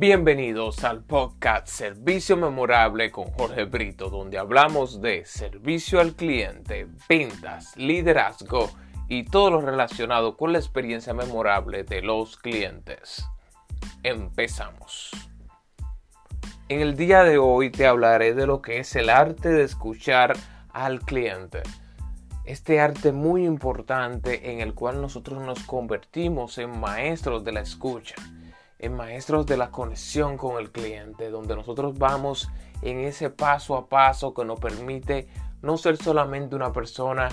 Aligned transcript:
Bienvenidos 0.00 0.82
al 0.84 1.04
podcast 1.04 1.66
Servicio 1.68 2.34
Memorable 2.34 3.10
con 3.10 3.26
Jorge 3.32 3.64
Brito, 3.64 4.08
donde 4.08 4.38
hablamos 4.38 5.02
de 5.02 5.26
servicio 5.26 6.00
al 6.00 6.14
cliente, 6.14 6.88
ventas, 7.06 7.76
liderazgo 7.76 8.70
y 9.08 9.24
todo 9.24 9.50
lo 9.50 9.60
relacionado 9.60 10.38
con 10.38 10.54
la 10.54 10.58
experiencia 10.58 11.12
memorable 11.12 11.84
de 11.84 12.00
los 12.00 12.38
clientes. 12.38 13.26
Empezamos. 14.02 15.10
En 16.70 16.80
el 16.80 16.96
día 16.96 17.22
de 17.22 17.36
hoy 17.36 17.68
te 17.68 17.86
hablaré 17.86 18.32
de 18.32 18.46
lo 18.46 18.62
que 18.62 18.78
es 18.78 18.96
el 18.96 19.10
arte 19.10 19.50
de 19.50 19.64
escuchar 19.64 20.32
al 20.72 21.00
cliente. 21.00 21.62
Este 22.46 22.80
arte 22.80 23.12
muy 23.12 23.44
importante 23.44 24.50
en 24.50 24.60
el 24.60 24.72
cual 24.72 25.02
nosotros 25.02 25.42
nos 25.42 25.62
convertimos 25.64 26.56
en 26.56 26.80
maestros 26.80 27.44
de 27.44 27.52
la 27.52 27.60
escucha 27.60 28.14
en 28.80 28.94
maestros 28.94 29.46
de 29.46 29.56
la 29.56 29.70
conexión 29.70 30.36
con 30.36 30.58
el 30.58 30.70
cliente, 30.70 31.30
donde 31.30 31.54
nosotros 31.54 31.98
vamos 31.98 32.48
en 32.82 33.00
ese 33.00 33.30
paso 33.30 33.76
a 33.76 33.88
paso 33.88 34.32
que 34.32 34.44
nos 34.44 34.58
permite 34.58 35.28
no 35.62 35.76
ser 35.76 35.98
solamente 35.98 36.56
una 36.56 36.72
persona 36.72 37.28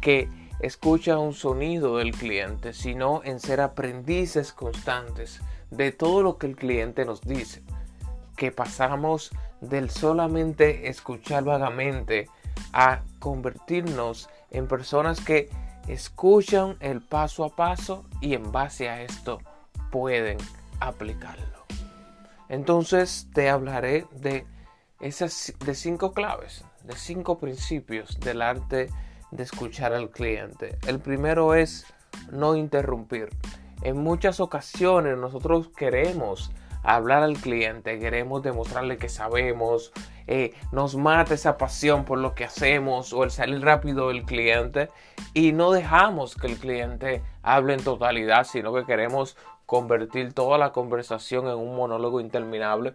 que 0.00 0.28
escucha 0.60 1.18
un 1.18 1.32
sonido 1.32 1.96
del 1.96 2.12
cliente, 2.12 2.72
sino 2.72 3.20
en 3.24 3.40
ser 3.40 3.60
aprendices 3.60 4.52
constantes 4.52 5.40
de 5.70 5.90
todo 5.90 6.22
lo 6.22 6.38
que 6.38 6.46
el 6.46 6.54
cliente 6.54 7.04
nos 7.04 7.20
dice, 7.22 7.62
que 8.36 8.52
pasamos 8.52 9.30
del 9.60 9.90
solamente 9.90 10.88
escuchar 10.88 11.42
vagamente 11.44 12.28
a 12.72 13.02
convertirnos 13.18 14.28
en 14.50 14.68
personas 14.68 15.20
que 15.20 15.50
escuchan 15.88 16.76
el 16.78 17.00
paso 17.00 17.44
a 17.44 17.56
paso 17.56 18.04
y 18.20 18.34
en 18.34 18.52
base 18.52 18.88
a 18.88 19.02
esto 19.02 19.40
pueden 19.90 20.38
aplicarlo. 20.88 21.66
Entonces 22.48 23.28
te 23.32 23.48
hablaré 23.48 24.06
de 24.12 24.46
esas 25.00 25.54
de 25.64 25.74
cinco 25.74 26.12
claves, 26.12 26.64
de 26.84 26.96
cinco 26.96 27.38
principios 27.38 28.20
del 28.20 28.42
arte 28.42 28.88
de 29.30 29.42
escuchar 29.42 29.92
al 29.92 30.10
cliente. 30.10 30.78
El 30.86 31.00
primero 31.00 31.54
es 31.54 31.86
no 32.30 32.56
interrumpir. 32.56 33.30
En 33.82 33.96
muchas 33.96 34.38
ocasiones 34.38 35.16
nosotros 35.16 35.70
queremos 35.76 36.52
hablar 36.82 37.22
al 37.22 37.36
cliente, 37.38 37.98
queremos 37.98 38.42
demostrarle 38.42 38.96
que 38.96 39.08
sabemos, 39.08 39.92
eh, 40.26 40.54
nos 40.72 40.96
mata 40.96 41.34
esa 41.34 41.56
pasión 41.56 42.04
por 42.04 42.18
lo 42.18 42.34
que 42.34 42.44
hacemos 42.44 43.12
o 43.12 43.24
el 43.24 43.30
salir 43.30 43.60
rápido 43.62 44.08
del 44.08 44.24
cliente 44.24 44.88
y 45.34 45.52
no 45.52 45.72
dejamos 45.72 46.34
que 46.34 46.48
el 46.48 46.58
cliente 46.58 47.22
hable 47.42 47.74
en 47.74 47.84
totalidad, 47.84 48.44
sino 48.44 48.72
que 48.74 48.84
queremos 48.84 49.36
convertir 49.72 50.34
toda 50.34 50.58
la 50.58 50.70
conversación 50.70 51.46
en 51.46 51.54
un 51.54 51.74
monólogo 51.74 52.20
interminable, 52.20 52.92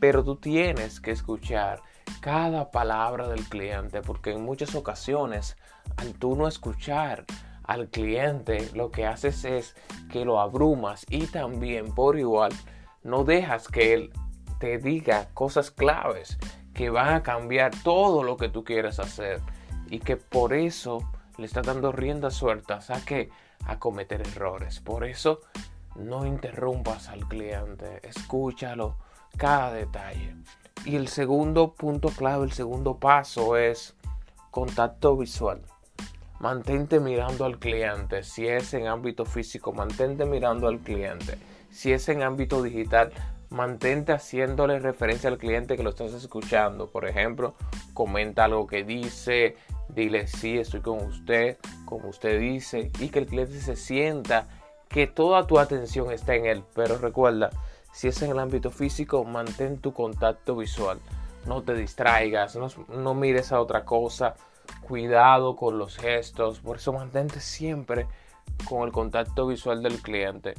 pero 0.00 0.24
tú 0.24 0.34
tienes 0.34 0.98
que 0.98 1.12
escuchar 1.12 1.80
cada 2.20 2.72
palabra 2.72 3.28
del 3.28 3.44
cliente, 3.44 4.02
porque 4.02 4.32
en 4.32 4.42
muchas 4.42 4.74
ocasiones, 4.74 5.56
al 5.96 6.14
tú 6.14 6.34
no 6.34 6.48
escuchar 6.48 7.24
al 7.62 7.86
cliente, 7.86 8.68
lo 8.74 8.90
que 8.90 9.06
haces 9.06 9.44
es 9.44 9.76
que 10.10 10.24
lo 10.24 10.40
abrumas 10.40 11.06
y 11.08 11.28
también 11.28 11.94
por 11.94 12.18
igual 12.18 12.50
no 13.04 13.22
dejas 13.22 13.68
que 13.68 13.94
él 13.94 14.12
te 14.58 14.78
diga 14.78 15.28
cosas 15.34 15.70
claves 15.70 16.36
que 16.74 16.90
van 16.90 17.14
a 17.14 17.22
cambiar 17.22 17.70
todo 17.84 18.24
lo 18.24 18.36
que 18.36 18.48
tú 18.48 18.64
quieres 18.64 18.98
hacer 18.98 19.40
y 19.88 20.00
que 20.00 20.16
por 20.16 20.52
eso 20.52 20.98
le 21.36 21.46
está 21.46 21.62
dando 21.62 21.92
rienda 21.92 22.32
sueltas 22.32 22.90
a 22.90 23.04
que 23.04 23.30
a 23.66 23.78
cometer 23.78 24.20
errores. 24.22 24.80
Por 24.80 25.04
eso 25.04 25.42
no 25.98 26.26
interrumpas 26.26 27.08
al 27.08 27.26
cliente, 27.26 28.00
escúchalo 28.02 28.96
cada 29.36 29.72
detalle. 29.72 30.36
Y 30.84 30.96
el 30.96 31.08
segundo 31.08 31.74
punto 31.74 32.08
clave, 32.08 32.44
el 32.44 32.52
segundo 32.52 32.98
paso 32.98 33.56
es 33.56 33.94
contacto 34.50 35.16
visual. 35.16 35.62
Mantente 36.40 37.00
mirando 37.00 37.44
al 37.44 37.58
cliente. 37.58 38.22
Si 38.22 38.46
es 38.46 38.72
en 38.74 38.86
ámbito 38.86 39.24
físico, 39.24 39.72
mantente 39.72 40.24
mirando 40.24 40.68
al 40.68 40.78
cliente. 40.78 41.36
Si 41.70 41.92
es 41.92 42.08
en 42.08 42.22
ámbito 42.22 42.62
digital, 42.62 43.12
mantente 43.50 44.12
haciéndole 44.12 44.78
referencia 44.78 45.30
al 45.30 45.38
cliente 45.38 45.76
que 45.76 45.82
lo 45.82 45.90
estás 45.90 46.12
escuchando. 46.14 46.88
Por 46.88 47.06
ejemplo, 47.06 47.54
comenta 47.92 48.44
algo 48.44 48.66
que 48.66 48.84
dice, 48.84 49.56
dile 49.88 50.28
sí, 50.28 50.58
estoy 50.58 50.80
con 50.80 50.98
usted, 51.04 51.58
como 51.84 52.08
usted 52.08 52.38
dice, 52.40 52.92
y 53.00 53.08
que 53.08 53.18
el 53.18 53.26
cliente 53.26 53.60
se 53.60 53.74
sienta 53.74 54.46
que 54.98 55.06
toda 55.06 55.46
tu 55.46 55.60
atención 55.60 56.10
está 56.10 56.34
en 56.34 56.46
él. 56.46 56.64
Pero 56.74 56.98
recuerda, 56.98 57.50
si 57.92 58.08
es 58.08 58.20
en 58.22 58.32
el 58.32 58.38
ámbito 58.40 58.72
físico, 58.72 59.22
mantén 59.22 59.78
tu 59.78 59.92
contacto 59.92 60.56
visual. 60.56 60.98
No 61.46 61.62
te 61.62 61.74
distraigas, 61.74 62.58
no, 62.88 63.14
mires 63.14 63.52
a 63.52 63.60
otra 63.60 63.84
cosa. 63.84 64.34
Cuidado 64.80 65.54
con 65.54 65.78
los 65.78 65.96
gestos. 65.96 66.58
Por 66.58 66.78
eso 66.78 66.92
mantente 66.92 67.38
siempre 67.38 68.08
con 68.68 68.82
el 68.88 68.90
contacto 68.90 69.46
visual 69.46 69.84
del 69.84 70.02
cliente. 70.02 70.54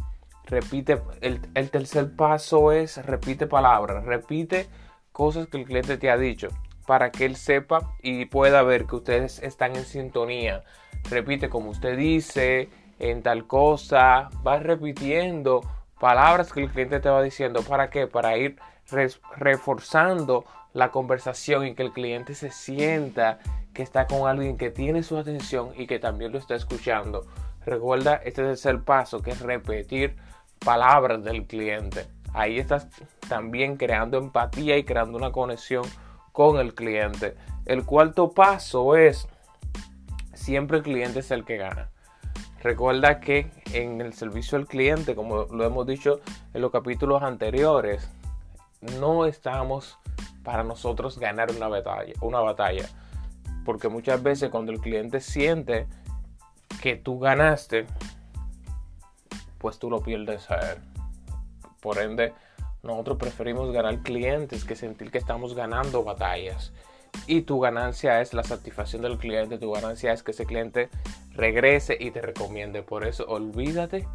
Repite, 0.45 1.01
el, 1.19 1.41
el 1.53 1.69
tercer 1.69 2.15
paso 2.15 2.71
es 2.71 3.05
repite 3.05 3.45
palabras, 3.45 4.05
repite 4.05 4.69
cosas 5.11 5.47
que 5.47 5.57
el 5.57 5.65
cliente 5.65 5.97
te 5.97 6.09
ha 6.09 6.17
dicho 6.17 6.47
para 6.87 7.11
que 7.11 7.25
él 7.25 7.35
sepa 7.35 7.93
y 8.01 8.23
pueda 8.23 8.63
ver 8.63 8.85
que 8.85 8.95
ustedes 8.95 9.43
están 9.43 9.75
en 9.75 9.83
sintonía. 9.83 10.63
Repite 11.09 11.49
como 11.49 11.71
usted 11.71 11.97
dice, 11.97 12.69
en 12.99 13.23
tal 13.23 13.47
cosa, 13.47 14.29
vas 14.43 14.61
repitiendo 14.61 15.61
palabras 15.99 16.53
que 16.53 16.61
el 16.61 16.69
cliente 16.69 16.99
te 16.99 17.09
va 17.09 17.21
diciendo. 17.21 17.61
¿Para 17.63 17.89
qué? 17.89 18.07
Para 18.07 18.37
ir 18.37 18.57
reforzando 19.37 20.45
la 20.73 20.91
conversación 20.91 21.65
y 21.65 21.75
que 21.75 21.83
el 21.83 21.91
cliente 21.91 22.35
se 22.35 22.51
sienta 22.51 23.39
que 23.73 23.83
está 23.83 24.07
con 24.07 24.27
alguien 24.27 24.57
que 24.57 24.71
tiene 24.71 25.03
su 25.03 25.17
atención 25.17 25.71
y 25.75 25.87
que 25.87 25.99
también 25.99 26.31
lo 26.31 26.37
está 26.37 26.55
escuchando. 26.55 27.25
Recuerda, 27.65 28.15
este 28.15 28.51
es 28.51 28.65
el 28.65 28.81
paso, 28.81 29.21
que 29.21 29.31
es 29.31 29.41
repetir 29.41 30.15
palabras 30.63 31.23
del 31.23 31.45
cliente. 31.45 32.07
Ahí 32.33 32.59
estás 32.59 32.87
también 33.27 33.77
creando 33.77 34.17
empatía 34.17 34.77
y 34.77 34.83
creando 34.83 35.17
una 35.17 35.31
conexión 35.31 35.83
con 36.31 36.59
el 36.59 36.73
cliente. 36.73 37.35
El 37.65 37.85
cuarto 37.85 38.31
paso 38.31 38.95
es, 38.95 39.27
siempre 40.33 40.77
el 40.77 40.83
cliente 40.83 41.19
es 41.19 41.31
el 41.31 41.45
que 41.45 41.57
gana. 41.57 41.89
Recuerda 42.61 43.21
que 43.21 43.49
en 43.73 44.01
el 44.01 44.13
servicio 44.13 44.57
al 44.57 44.67
cliente, 44.67 45.15
como 45.15 45.43
lo 45.45 45.63
hemos 45.63 45.87
dicho 45.87 46.19
en 46.53 46.61
los 46.61 46.71
capítulos 46.71 47.23
anteriores, 47.23 48.09
no 48.99 49.25
estamos 49.25 49.97
para 50.43 50.63
nosotros 50.63 51.19
ganar 51.19 51.51
una 51.51 51.69
batalla, 51.69 52.13
una 52.21 52.39
batalla. 52.39 52.89
Porque 53.63 53.87
muchas 53.87 54.21
veces 54.21 54.49
cuando 54.49 54.71
el 54.71 54.81
cliente 54.81 55.21
siente 55.21 55.87
que 56.81 56.95
tú 56.95 57.19
ganaste, 57.19 57.85
pues 59.57 59.79
tú 59.79 59.89
lo 59.89 60.01
pierdes 60.01 60.49
a 60.51 60.73
él. 60.73 60.79
Por 61.79 61.97
ende, 61.97 62.33
nosotros 62.83 63.17
preferimos 63.17 63.71
ganar 63.71 63.99
clientes 63.99 64.65
que 64.65 64.75
sentir 64.75 65.11
que 65.11 65.17
estamos 65.17 65.55
ganando 65.55 66.03
batallas 66.03 66.73
y 67.27 67.41
tu 67.41 67.59
ganancia 67.59 68.21
es 68.21 68.33
la 68.33 68.43
satisfacción 68.43 69.01
del 69.01 69.17
cliente, 69.17 69.57
tu 69.57 69.71
ganancia 69.71 70.13
es 70.13 70.23
que 70.23 70.31
ese 70.31 70.45
cliente 70.45 70.89
regrese 71.33 71.97
y 71.99 72.11
te 72.11 72.21
recomiende. 72.21 72.83
Por 72.83 73.05
eso 73.05 73.25
olvídate 73.27 74.07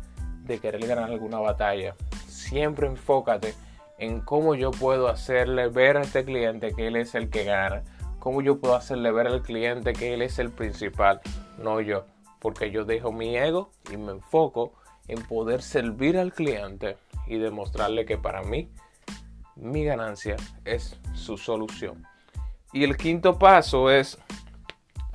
de 0.44 0.58
querer 0.58 0.86
ganar 0.86 1.10
alguna 1.10 1.38
batalla. 1.38 1.94
Siempre 2.26 2.86
enfócate 2.86 3.54
en 3.98 4.20
cómo 4.20 4.54
yo 4.54 4.70
puedo 4.70 5.08
hacerle 5.08 5.68
ver 5.68 5.96
a 5.96 6.02
este 6.02 6.24
cliente 6.24 6.74
que 6.74 6.88
él 6.88 6.96
es 6.96 7.14
el 7.14 7.30
que 7.30 7.44
gana. 7.44 7.82
Cómo 8.18 8.42
yo 8.42 8.58
puedo 8.58 8.74
hacerle 8.74 9.12
ver 9.12 9.26
al 9.26 9.42
cliente 9.42 9.92
que 9.92 10.14
él 10.14 10.22
es 10.22 10.38
el 10.38 10.50
principal, 10.50 11.20
no 11.58 11.80
yo. 11.80 12.06
Porque 12.40 12.70
yo 12.70 12.84
dejo 12.84 13.12
mi 13.12 13.36
ego 13.36 13.70
y 13.92 13.96
me 13.96 14.12
enfoco 14.12 14.72
en 15.08 15.22
poder 15.22 15.62
servir 15.62 16.18
al 16.18 16.32
cliente 16.32 16.96
y 17.26 17.38
demostrarle 17.38 18.04
que 18.04 18.18
para 18.18 18.42
mí 18.42 18.70
mi 19.56 19.84
ganancia 19.84 20.36
es 20.64 20.98
su 21.14 21.36
solución. 21.36 22.04
Y 22.74 22.82
el 22.82 22.96
quinto 22.96 23.38
paso 23.38 23.88
es 23.88 24.18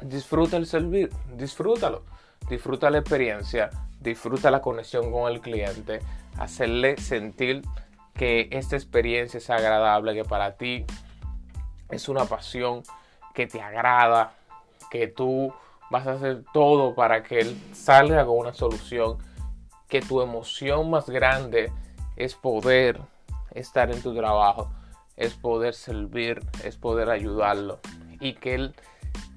disfruta 0.01 0.55
el 0.55 0.65
servir, 0.65 1.11
disfrútalo, 1.35 2.05
disfruta 2.49 2.89
la 2.89 2.99
experiencia, 2.99 3.69
disfruta 3.99 4.49
la 4.49 4.61
conexión 4.61 5.11
con 5.11 5.29
el 5.29 5.41
cliente, 5.41 5.99
hacerle 6.37 6.95
sentir 6.95 7.61
que 8.13 8.47
esta 8.51 8.77
experiencia 8.77 9.39
es 9.39 9.49
agradable, 9.49 10.15
que 10.15 10.23
para 10.23 10.55
ti 10.55 10.85
es 11.89 12.07
una 12.07 12.23
pasión 12.23 12.81
que 13.33 13.45
te 13.45 13.61
agrada, 13.61 14.31
que 14.89 15.07
tú 15.07 15.53
vas 15.91 16.07
a 16.07 16.13
hacer 16.13 16.45
todo 16.53 16.95
para 16.95 17.23
que 17.23 17.41
él 17.41 17.61
salga 17.73 18.25
con 18.25 18.37
una 18.37 18.53
solución, 18.53 19.17
que 19.89 19.99
tu 19.99 20.21
emoción 20.21 20.89
más 20.89 21.09
grande 21.09 21.73
es 22.15 22.35
poder 22.35 23.01
estar 23.51 23.91
en 23.91 24.01
tu 24.01 24.15
trabajo 24.15 24.71
es 25.19 25.35
poder 25.35 25.75
servir, 25.75 26.39
es 26.63 26.77
poder 26.77 27.09
ayudarlo 27.09 27.79
y 28.19 28.33
que 28.33 28.55
él 28.55 28.75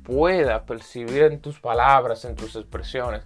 pueda 0.05 0.65
percibir 0.65 1.25
en 1.25 1.41
tus 1.41 1.61
palabras, 1.61 2.25
en 2.25 2.37
tus 2.37 2.57
expresiones, 2.57 3.25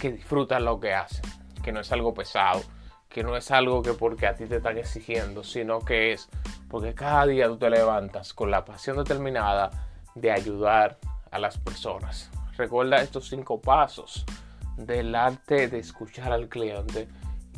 que 0.00 0.12
disfruta 0.12 0.58
lo 0.60 0.80
que 0.80 0.94
hace, 0.94 1.20
que 1.62 1.72
no 1.72 1.80
es 1.80 1.90
algo 1.92 2.14
pesado, 2.14 2.62
que 3.08 3.22
no 3.22 3.36
es 3.36 3.50
algo 3.50 3.82
que 3.82 3.92
porque 3.92 4.26
a 4.26 4.34
ti 4.34 4.46
te 4.46 4.56
están 4.56 4.78
exigiendo, 4.78 5.42
sino 5.42 5.80
que 5.80 6.12
es 6.12 6.28
porque 6.68 6.94
cada 6.94 7.26
día 7.26 7.48
tú 7.48 7.58
te 7.58 7.70
levantas 7.70 8.32
con 8.34 8.50
la 8.50 8.64
pasión 8.64 8.96
determinada 8.96 9.70
de 10.14 10.30
ayudar 10.30 10.98
a 11.30 11.38
las 11.38 11.58
personas. 11.58 12.30
Recuerda 12.56 13.02
estos 13.02 13.28
cinco 13.28 13.60
pasos 13.60 14.24
del 14.76 15.14
arte 15.14 15.68
de 15.68 15.78
escuchar 15.78 16.32
al 16.32 16.48
cliente 16.48 17.08